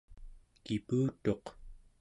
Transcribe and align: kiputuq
kiputuq 0.63 1.45